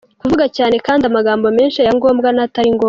[0.21, 2.79] Kuvuga cyane kandi amagambo menshi aya ngombwa n’atari ngombwa.